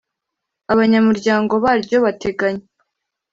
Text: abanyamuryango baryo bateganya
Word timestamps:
abanyamuryango 0.73 1.53
baryo 1.63 1.97
bateganya 2.05 2.65